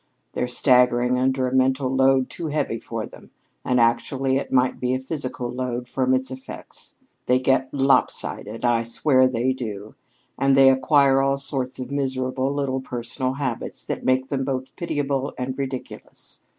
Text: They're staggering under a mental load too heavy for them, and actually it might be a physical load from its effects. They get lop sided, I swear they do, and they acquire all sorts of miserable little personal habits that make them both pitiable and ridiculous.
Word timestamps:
They're 0.33 0.47
staggering 0.47 1.19
under 1.19 1.47
a 1.47 1.53
mental 1.53 1.87
load 1.87 2.27
too 2.27 2.47
heavy 2.47 2.79
for 2.79 3.05
them, 3.05 3.29
and 3.63 3.79
actually 3.79 4.37
it 4.37 4.51
might 4.51 4.79
be 4.79 4.95
a 4.95 4.99
physical 4.99 5.47
load 5.51 5.87
from 5.87 6.15
its 6.15 6.31
effects. 6.31 6.95
They 7.27 7.37
get 7.37 7.71
lop 7.71 8.09
sided, 8.09 8.65
I 8.65 8.81
swear 8.81 9.27
they 9.27 9.53
do, 9.53 9.93
and 10.39 10.57
they 10.57 10.71
acquire 10.71 11.21
all 11.21 11.37
sorts 11.37 11.77
of 11.77 11.91
miserable 11.91 12.51
little 12.51 12.81
personal 12.81 13.33
habits 13.33 13.83
that 13.85 14.03
make 14.03 14.29
them 14.29 14.43
both 14.43 14.75
pitiable 14.75 15.35
and 15.37 15.55
ridiculous. 15.55 16.41